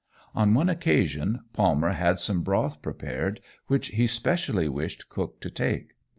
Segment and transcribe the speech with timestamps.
[0.33, 5.89] On one occasion Palmer had some broth prepared, which he specially wished Cook to take.